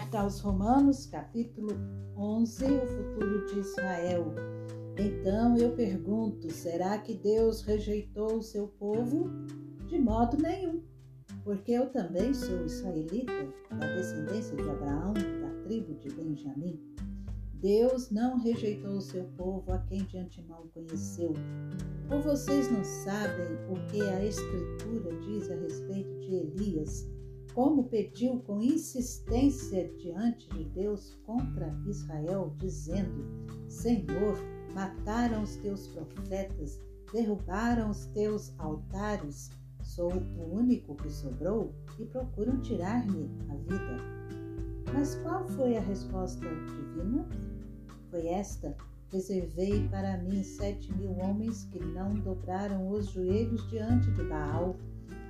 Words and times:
Carta 0.00 0.20
aos 0.20 0.40
Romanos, 0.40 1.04
capítulo 1.04 1.72
11, 2.16 2.64
o 2.64 2.86
futuro 2.86 3.46
de 3.46 3.58
Israel. 3.58 4.34
Então 4.96 5.58
eu 5.58 5.72
pergunto: 5.72 6.50
será 6.50 6.96
que 6.96 7.14
Deus 7.14 7.60
rejeitou 7.60 8.38
o 8.38 8.42
seu 8.42 8.66
povo? 8.66 9.28
De 9.88 9.98
modo 9.98 10.38
nenhum, 10.38 10.82
porque 11.44 11.72
eu 11.72 11.90
também 11.90 12.32
sou 12.32 12.64
israelita, 12.64 13.46
da 13.70 13.94
descendência 13.94 14.56
de 14.56 14.70
Abraão, 14.70 15.12
da 15.12 15.62
tribo 15.64 15.94
de 15.96 16.08
Benjamim. 16.08 16.80
Deus 17.52 18.10
não 18.10 18.38
rejeitou 18.38 18.92
o 18.92 19.02
seu 19.02 19.24
povo 19.36 19.70
a 19.70 19.80
quem 19.80 20.02
de 20.04 20.16
antemão 20.16 20.66
conheceu. 20.72 21.34
Ou 22.10 22.22
vocês 22.22 22.72
não 22.72 22.82
sabem 22.82 23.52
o 23.68 23.74
que 23.90 24.00
a 24.00 24.24
Escritura 24.24 25.14
diz 25.20 25.50
a 25.50 25.56
respeito 25.56 26.18
de 26.20 26.36
Elias? 26.36 27.19
Como 27.60 27.84
pediu 27.84 28.38
com 28.46 28.62
insistência 28.62 29.92
diante 29.98 30.48
de 30.48 30.64
Deus 30.64 31.20
contra 31.26 31.78
Israel, 31.86 32.54
dizendo: 32.56 33.22
Senhor, 33.68 34.38
mataram 34.72 35.42
os 35.42 35.56
teus 35.56 35.86
profetas, 35.88 36.80
derrubaram 37.12 37.90
os 37.90 38.06
teus 38.06 38.58
altares. 38.58 39.50
Sou 39.82 40.10
o 40.10 40.54
único 40.54 40.94
que 40.94 41.10
sobrou 41.10 41.74
e 41.98 42.06
procuram 42.06 42.62
tirar-me 42.62 43.28
a 43.50 43.54
vida. 43.56 43.96
Mas 44.94 45.16
qual 45.16 45.46
foi 45.48 45.76
a 45.76 45.82
resposta 45.82 46.48
divina? 46.64 47.28
Foi 48.10 48.26
esta: 48.26 48.74
Reservei 49.12 49.86
para 49.88 50.16
mim 50.16 50.42
sete 50.42 50.90
mil 50.96 51.12
homens 51.18 51.64
que 51.64 51.78
não 51.78 52.14
dobraram 52.14 52.88
os 52.88 53.10
joelhos 53.10 53.68
diante 53.68 54.10
de 54.12 54.22
Baal 54.22 54.78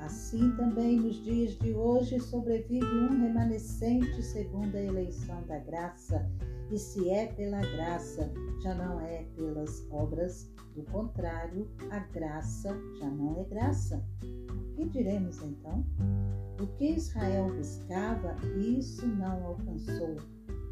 Assim 0.01 0.51
também 0.56 0.98
nos 0.98 1.23
dias 1.23 1.59
de 1.59 1.73
hoje 1.75 2.19
sobrevive 2.19 2.87
um 2.87 3.20
remanescente 3.20 4.23
segundo 4.23 4.75
a 4.75 4.83
eleição 4.83 5.43
da 5.47 5.59
graça, 5.59 6.27
e 6.70 6.79
se 6.79 7.11
é 7.11 7.27
pela 7.27 7.61
graça, 7.61 8.33
já 8.62 8.75
não 8.75 9.01
é 9.01 9.25
pelas 9.37 9.87
obras, 9.91 10.51
do 10.75 10.83
contrário, 10.84 11.69
a 11.91 11.98
graça 11.98 12.75
já 12.98 13.11
não 13.11 13.41
é 13.41 13.45
graça. 13.45 14.03
O 14.23 14.75
que 14.75 14.89
diremos 14.89 15.43
então? 15.43 15.84
O 16.61 16.67
que 16.78 16.93
Israel 16.93 17.53
buscava, 17.55 18.37
isso 18.56 19.06
não 19.06 19.45
alcançou, 19.45 20.17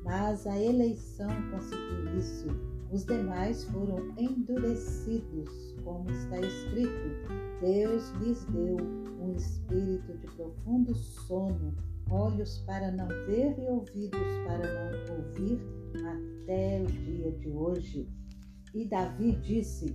mas 0.05 0.47
a 0.47 0.57
eleição 0.57 1.29
conseguiu 1.51 2.17
isso. 2.17 2.78
Os 2.91 3.05
demais 3.05 3.65
foram 3.65 4.15
endurecidos, 4.17 5.77
como 5.85 6.11
está 6.11 6.41
escrito: 6.41 7.29
Deus 7.61 8.11
lhes 8.21 8.45
deu 8.47 8.79
um 9.21 9.35
espírito 9.37 10.17
de 10.17 10.27
profundo 10.29 10.95
sono, 10.95 11.75
olhos 12.11 12.59
para 12.61 12.91
não 12.93 13.09
ver 13.27 13.59
e 13.59 13.69
ouvidos 13.69 14.27
para 14.47 14.73
não 14.73 15.17
ouvir, 15.17 15.61
até 16.43 16.83
o 16.83 16.87
dia 16.87 17.31
de 17.33 17.51
hoje. 17.51 18.09
E 18.75 18.87
Davi 18.87 19.33
disse 19.43 19.95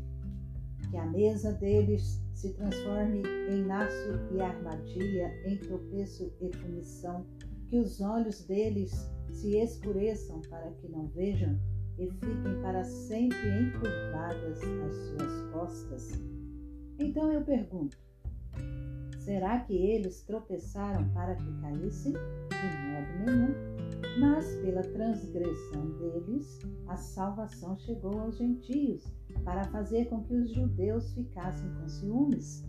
que 0.92 0.98
a 0.98 1.06
mesa 1.08 1.52
deles 1.54 2.22
se 2.36 2.54
transforme 2.54 3.24
em 3.50 3.66
laço 3.66 4.20
e 4.32 4.40
armadilha, 4.40 5.34
em 5.48 5.58
tropeço 5.58 6.32
e 6.40 6.50
punição, 6.50 7.26
que 7.70 7.80
os 7.80 8.02
olhos 8.02 8.44
deles 8.44 9.10
se 9.32 9.58
escureçam 9.58 10.42
para 10.42 10.70
que 10.74 10.88
não 10.90 11.08
vejam 11.08 11.58
e 11.98 12.10
fiquem 12.10 12.62
para 12.62 12.84
sempre 12.84 13.38
encurvadas 13.62 14.62
as 14.62 14.96
suas 14.96 15.52
costas. 15.52 16.12
Então 17.00 17.32
eu 17.32 17.42
pergunto: 17.44 17.98
Será 19.20 19.60
que 19.60 19.74
eles 19.74 20.22
tropeçaram 20.24 21.08
para 21.14 21.36
que 21.36 21.62
caíssem? 21.62 22.12
De 22.12 22.88
modo 22.92 23.32
nenhum. 23.32 23.74
Mas 24.20 24.56
pela 24.58 24.82
transgressão 24.82 25.98
deles, 25.98 26.60
a 26.88 26.98
salvação 26.98 27.78
chegou 27.78 28.20
aos 28.20 28.38
gentios, 28.38 29.06
para 29.44 29.64
fazer 29.66 30.06
com 30.06 30.24
que 30.24 30.36
os 30.36 30.52
judeus 30.54 31.14
ficassem 31.14 31.68
com 31.76 31.88
ciúmes. 31.88 32.66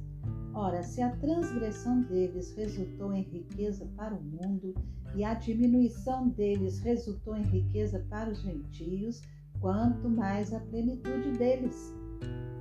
Ora, 0.54 0.82
se 0.82 1.02
a 1.02 1.14
transgressão 1.16 2.02
deles 2.02 2.54
resultou 2.56 3.12
em 3.12 3.22
riqueza 3.22 3.86
para 3.96 4.14
o 4.14 4.22
mundo 4.22 4.74
e 5.14 5.24
a 5.24 5.34
diminuição 5.34 6.28
deles 6.28 6.78
resultou 6.78 7.36
em 7.36 7.42
riqueza 7.42 8.04
para 8.08 8.30
os 8.30 8.40
gentios, 8.40 9.20
quanto 9.60 10.08
mais 10.08 10.52
a 10.54 10.60
plenitude 10.60 11.32
deles. 11.32 11.92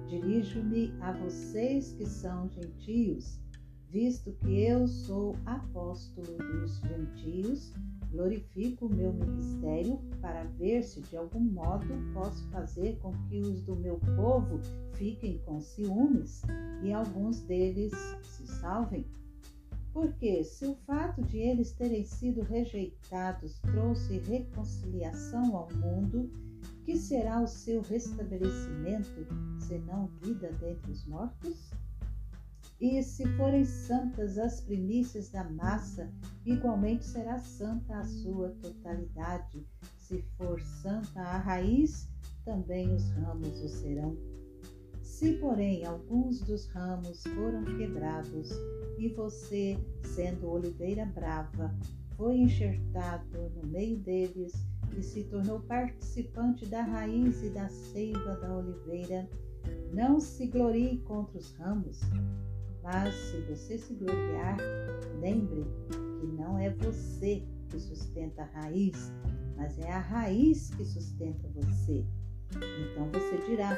Dirijo-me 0.08 0.94
a 1.02 1.12
vocês 1.12 1.94
que 1.94 2.06
são 2.06 2.50
gentios 2.50 3.44
visto 3.94 4.32
que 4.42 4.60
eu 4.60 4.88
sou 4.88 5.36
apóstolo 5.46 6.36
dos 6.36 6.78
gentios, 6.80 7.72
glorifico 8.14 8.86
o 8.86 8.96
meu 8.96 9.12
ministério 9.12 10.00
para 10.22 10.44
ver 10.44 10.84
se 10.84 11.02
de 11.02 11.18
algum 11.18 11.40
modo 11.40 11.88
posso 12.14 12.48
fazer 12.50 12.98
com 13.00 13.12
que 13.28 13.40
os 13.40 13.62
do 13.64 13.76
meu 13.76 14.00
povo 14.16 14.60
fiquem 14.94 15.40
com 15.40 15.60
ciúmes 15.60 16.44
e 16.84 16.94
alguns 16.94 17.42
deles 17.42 17.92
se 18.22 18.48
salvem. 18.48 19.06
Porque 19.92 20.44
se 20.44 20.66
o 20.66 20.76
fato 20.88 21.22
de 21.24 21.38
eles 21.38 21.72
terem 21.72 22.06
sido 22.06 22.42
rejeitados 22.42 23.60
trouxe 23.60 24.20
reconciliação 24.20 25.56
ao 25.56 25.70
mundo, 25.74 26.32
que 26.86 26.98
será 26.98 27.42
o 27.42 27.48
seu 27.48 27.82
restabelecimento, 27.82 29.28
senão 29.60 30.08
vida 30.22 30.52
dentre 30.60 30.92
os 30.92 31.06
mortos? 31.06 31.72
E 32.80 33.02
se 33.02 33.26
forem 33.38 33.64
santas 33.64 34.38
as 34.38 34.60
primícias 34.62 35.30
da 35.30 35.44
massa, 35.44 36.12
igualmente 36.46 37.06
será 37.06 37.40
santa 37.40 37.98
a 37.98 38.06
sua 38.06 38.50
totalidade. 38.62 39.66
Se 39.98 40.22
for 40.38 40.60
santa 40.62 41.22
a 41.22 41.38
raiz, 41.38 42.10
também 42.44 42.94
os 42.94 43.10
ramos 43.12 43.62
o 43.62 43.70
serão. 43.70 44.18
Se, 45.02 45.34
porém, 45.34 45.86
alguns 45.86 46.42
dos 46.42 46.66
ramos 46.68 47.24
foram 47.24 47.64
quebrados, 47.64 48.50
e 48.98 49.10
você, 49.10 49.78
sendo 50.04 50.50
oliveira 50.50 51.06
brava, 51.06 51.74
foi 52.18 52.38
enxertado 52.38 53.52
no 53.56 53.68
meio 53.68 53.98
deles 53.98 54.54
e 54.98 55.02
se 55.02 55.24
tornou 55.24 55.60
participante 55.62 56.66
da 56.66 56.84
raiz 56.84 57.42
e 57.44 57.50
da 57.50 57.68
seiva 57.70 58.36
da 58.38 58.56
oliveira, 58.56 59.28
não 59.94 60.20
se 60.20 60.48
glorie 60.48 61.00
contra 61.00 61.38
os 61.38 61.52
ramos, 61.56 62.00
mas 62.84 63.16
se 63.16 63.38
você 63.42 63.78
se 63.78 63.94
gloriar, 63.96 64.58
lembre 65.20 65.66
que 66.20 66.28
não 66.28 66.58
é 66.58 66.70
você 66.70 67.44
que 67.70 67.80
sustenta 67.80 68.44
a 68.44 68.62
raiz, 68.62 69.12
mas 69.56 69.80
é 69.80 69.90
a 69.92 70.00
raiz 70.00 70.70
que 70.76 70.84
sustenta 70.84 71.48
você. 71.56 72.06
Então 72.58 73.10
você 73.14 73.38
dirá: 73.48 73.76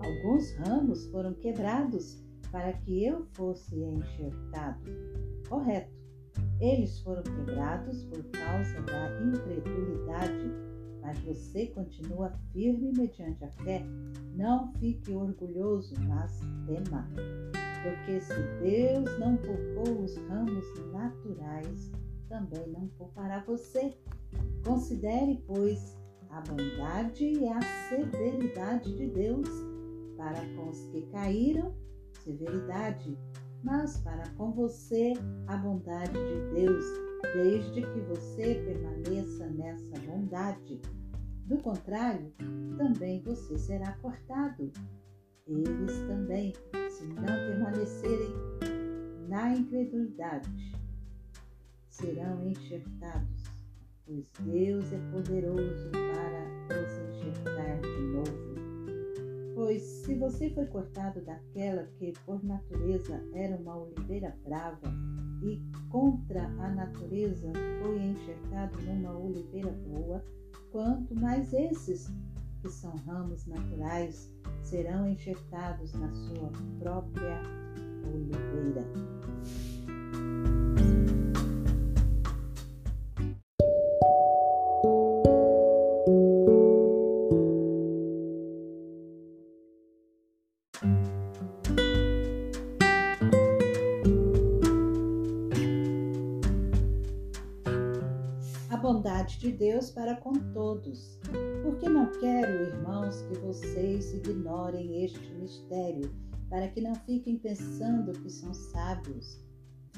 alguns 0.00 0.52
ramos 0.56 1.06
foram 1.06 1.32
quebrados 1.34 2.22
para 2.52 2.72
que 2.74 3.04
eu 3.04 3.26
fosse 3.32 3.74
enxertado. 3.74 4.84
Correto. 5.48 5.96
Eles 6.60 7.00
foram 7.00 7.22
quebrados 7.22 8.04
por 8.04 8.22
causa 8.24 8.80
da 8.82 9.22
incredulidade, 9.22 10.50
mas 11.00 11.18
você 11.20 11.66
continua 11.68 12.30
firme 12.52 12.92
mediante 12.92 13.44
a 13.44 13.50
fé. 13.62 13.82
Não 14.34 14.72
fique 14.74 15.12
orgulhoso, 15.12 15.94
mas 16.06 16.40
tema. 16.66 17.08
Porque 17.86 18.20
se 18.20 18.34
Deus 18.60 19.18
não 19.20 19.36
poupou 19.36 20.02
os 20.02 20.16
ramos 20.28 20.64
naturais, 20.92 21.92
também 22.28 22.66
não 22.72 22.88
poupará 22.98 23.44
você. 23.46 23.94
Considere, 24.64 25.40
pois, 25.46 25.96
a 26.30 26.40
bondade 26.40 27.24
e 27.24 27.46
a 27.46 27.60
severidade 27.88 28.92
de 28.96 29.06
Deus. 29.10 29.48
Para 30.16 30.44
com 30.56 30.70
os 30.70 30.80
que 30.86 31.02
caíram, 31.12 31.72
severidade, 32.24 33.16
mas 33.62 33.98
para 33.98 34.28
com 34.30 34.50
você, 34.50 35.12
a 35.46 35.56
bondade 35.56 36.12
de 36.12 36.54
Deus, 36.54 36.84
desde 37.34 37.82
que 37.82 38.00
você 38.00 38.54
permaneça 38.66 39.46
nessa 39.50 40.00
bondade. 40.00 40.80
Do 41.44 41.58
contrário, 41.58 42.32
também 42.76 43.22
você 43.22 43.56
será 43.56 43.92
cortado. 43.98 44.72
Eles 45.46 45.98
também 46.08 46.52
se 46.90 47.04
não 47.06 47.24
permanecerem 47.24 48.34
na 49.28 49.54
incredulidade, 49.54 50.72
serão 51.88 52.48
enxertados, 52.48 53.44
pois 54.04 54.26
Deus 54.40 54.92
é 54.92 54.98
poderoso 55.12 55.90
para 55.92 56.80
os 56.82 56.98
enxertar 56.98 57.80
de 57.80 58.02
novo. 58.12 58.56
Pois 59.54 59.82
se 59.82 60.16
você 60.16 60.50
foi 60.50 60.66
cortado 60.66 61.20
daquela 61.20 61.84
que 61.96 62.12
por 62.24 62.42
natureza 62.44 63.22
era 63.32 63.56
uma 63.56 63.76
oliveira 63.76 64.36
brava, 64.44 64.92
e 65.42 65.62
contra 65.90 66.42
a 66.44 66.70
natureza 66.74 67.52
foi 67.80 68.02
enxertado 68.02 68.82
numa 68.82 69.16
oliveira 69.16 69.70
boa, 69.70 70.24
quanto 70.72 71.14
mais 71.14 71.52
esses, 71.52 72.12
que 72.66 72.72
são 72.72 72.96
ramos 73.06 73.46
naturais, 73.46 74.28
serão 74.60 75.08
enxertados 75.08 75.92
na 75.94 76.12
sua 76.12 76.50
própria 76.80 77.40
oliveira. 78.12 78.84
De 99.34 99.52
Deus 99.52 99.90
para 99.90 100.16
com 100.16 100.32
todos. 100.52 101.18
Porque 101.62 101.88
não 101.88 102.10
quero, 102.20 102.74
irmãos, 102.74 103.22
que 103.22 103.38
vocês 103.38 104.14
ignorem 104.14 105.04
este 105.04 105.32
mistério, 105.34 106.10
para 106.48 106.68
que 106.68 106.80
não 106.80 106.94
fiquem 106.94 107.38
pensando 107.38 108.12
que 108.12 108.30
são 108.30 108.54
sábios. 108.54 109.44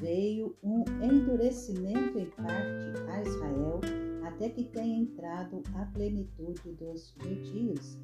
Veio 0.01 0.57
um 0.63 0.85
endurecimento 1.03 2.19
em 2.19 2.27
parte 2.31 2.99
a 3.11 3.23
Israel, 3.23 3.81
até 4.25 4.49
que 4.49 4.65
tenha 4.65 5.03
entrado 5.03 5.63
a 5.75 5.85
plenitude 5.87 6.73
dos 6.73 7.15
gentios. 7.23 7.99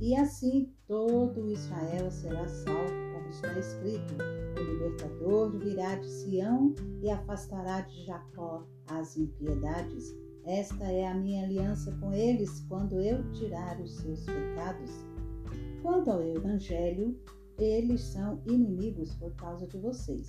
E 0.00 0.16
assim 0.16 0.72
todo 0.86 1.50
Israel 1.50 2.10
será 2.10 2.48
salvo, 2.48 2.94
como 3.12 3.28
está 3.28 3.58
escrito: 3.58 4.14
o 4.58 4.62
libertador 4.62 5.58
virá 5.58 5.96
de 5.96 6.08
Sião 6.08 6.74
e 7.02 7.10
afastará 7.10 7.82
de 7.82 8.06
Jacó 8.06 8.66
as 8.88 9.16
impiedades. 9.16 10.14
Esta 10.44 10.84
é 10.84 11.06
a 11.06 11.14
minha 11.14 11.44
aliança 11.44 11.92
com 12.00 12.12
eles 12.12 12.64
quando 12.68 13.00
eu 13.00 13.30
tirar 13.32 13.80
os 13.80 13.96
seus 13.96 14.24
pecados. 14.24 14.90
Quanto 15.82 16.10
ao 16.10 16.22
Evangelho, 16.22 17.18
eles 17.58 18.00
são 18.00 18.40
inimigos 18.46 19.14
por 19.14 19.32
causa 19.34 19.66
de 19.66 19.78
vocês. 19.78 20.28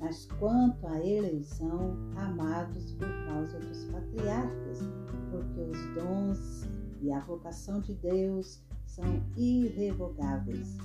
Mas 0.00 0.26
quanto 0.38 0.86
à 0.86 0.98
eleição, 1.04 1.96
amados 2.16 2.92
por 2.92 3.08
causa 3.26 3.58
dos 3.60 3.84
patriarcas, 3.84 4.80
porque 5.30 5.60
os 5.60 5.94
dons 5.94 6.68
e 7.00 7.12
a 7.12 7.20
vocação 7.20 7.80
de 7.80 7.94
Deus 7.94 8.62
são 8.84 9.22
irrevogáveis. 9.36 10.76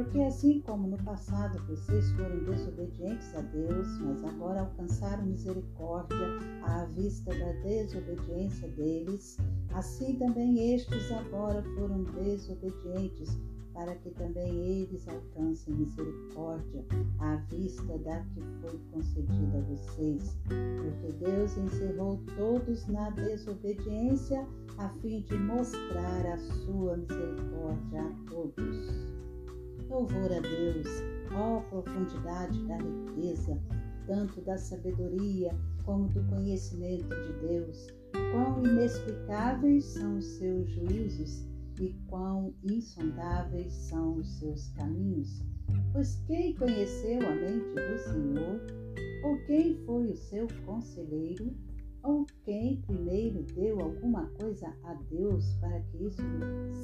Porque 0.00 0.22
assim 0.22 0.62
como 0.62 0.88
no 0.88 0.96
passado 1.04 1.62
vocês 1.66 2.10
foram 2.12 2.42
desobedientes 2.44 3.34
a 3.34 3.42
Deus, 3.42 3.86
mas 4.00 4.24
agora 4.24 4.60
alcançaram 4.60 5.26
misericórdia 5.26 6.16
à 6.62 6.86
vista 6.86 7.30
da 7.38 7.52
desobediência 7.60 8.66
deles, 8.68 9.36
assim 9.74 10.16
também 10.16 10.74
estes 10.74 11.12
agora 11.12 11.62
foram 11.74 12.02
desobedientes, 12.04 13.38
para 13.74 13.94
que 13.96 14.08
também 14.12 14.48
eles 14.48 15.06
alcancem 15.06 15.74
misericórdia 15.74 16.82
à 17.18 17.36
vista 17.50 17.98
da 17.98 18.20
que 18.20 18.40
foi 18.62 18.80
concedida 18.92 19.58
a 19.58 19.60
vocês. 19.60 20.34
Porque 20.46 21.12
Deus 21.22 21.58
encerrou 21.58 22.18
todos 22.38 22.86
na 22.86 23.10
desobediência, 23.10 24.48
a 24.78 24.88
fim 25.00 25.20
de 25.20 25.36
mostrar 25.36 26.24
a 26.24 26.38
sua 26.38 26.96
misericórdia 26.96 28.00
a 28.00 28.30
todos. 28.30 29.19
Louvor 29.90 30.30
a 30.32 30.38
Deus, 30.38 30.86
ó 31.32 31.62
profundidade 31.68 32.64
da 32.68 32.76
riqueza, 32.76 33.60
tanto 34.06 34.40
da 34.42 34.56
sabedoria 34.56 35.50
como 35.84 36.06
do 36.10 36.22
conhecimento 36.28 37.08
de 37.08 37.32
Deus. 37.48 37.88
Quão 38.30 38.64
inexplicáveis 38.64 39.84
são 39.86 40.18
os 40.18 40.24
seus 40.24 40.70
juízos 40.70 41.44
e 41.80 41.92
quão 42.06 42.54
insondáveis 42.62 43.72
são 43.72 44.18
os 44.18 44.38
seus 44.38 44.68
caminhos. 44.68 45.42
Pois 45.92 46.22
quem 46.28 46.54
conheceu 46.54 47.18
a 47.26 47.34
mente 47.34 47.74
do 47.74 47.98
Senhor? 47.98 48.60
Ou 49.24 49.44
quem 49.46 49.74
foi 49.84 50.12
o 50.12 50.16
seu 50.16 50.46
conselheiro? 50.64 51.52
Ou 52.04 52.24
quem 52.44 52.80
primeiro 52.82 53.42
deu 53.54 53.80
alguma 53.80 54.24
coisa 54.40 54.72
a 54.84 54.94
Deus 55.10 55.52
para 55.54 55.80
que 55.80 56.04
isso 56.04 56.22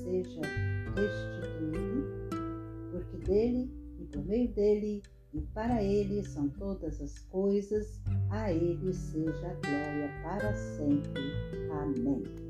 seja 0.02 0.40
restituído? 0.96 2.35
Porque 3.04 3.16
dele 3.18 3.70
e 3.98 4.04
por 4.04 4.24
meio 4.24 4.48
dele 4.52 5.02
e 5.32 5.40
para 5.52 5.82
ele 5.82 6.24
são 6.24 6.48
todas 6.48 7.00
as 7.00 7.18
coisas, 7.18 8.00
a 8.30 8.50
ele 8.52 8.92
seja 8.92 9.54
glória 9.62 10.10
para 10.22 10.54
sempre. 10.54 11.22
Amém. 11.70 12.45